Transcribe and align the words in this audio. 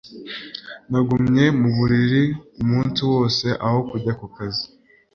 Nagumye 0.89 1.45
mu 1.59 1.69
buriri 1.77 2.23
umunsi 2.61 3.01
wose 3.11 3.45
aho 3.65 3.79
kujya 3.89 4.13
ku 4.19 4.27
kazi. 4.35 4.65